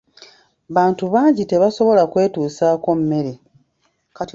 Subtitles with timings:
[0.75, 3.33] Bantu bangi tebasobola kwetuusaako mmere.